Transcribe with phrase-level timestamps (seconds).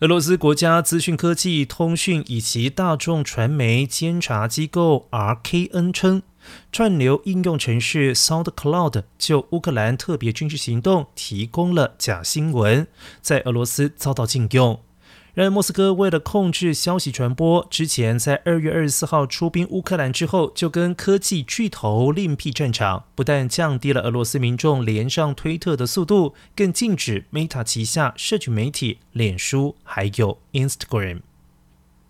[0.00, 6.22] 俄罗斯国家资讯科技、通讯以及大众传媒监察机构 RKN 称，
[6.70, 12.86] 串流应用程序 SoundCloud 就乌克兰特别军事行动提供了假新闻，
[13.20, 14.78] 在俄罗斯遭到禁用。
[15.34, 31.20] 然而，莫斯科为了控制消息传播，之前在二月二十四号出兵乌克兰之后，就跟科技巨头另辟战场，不但降低了俄罗斯民众连上推特的速度，更禁止 Meta 旗下社群媒体脸书还有 Instagram。